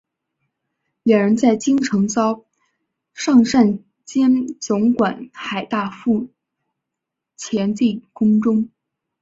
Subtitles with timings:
[1.03, 2.43] 两人在京城遭
[3.13, 6.29] 尚膳监总管海大富
[7.35, 8.71] 擒进宫中。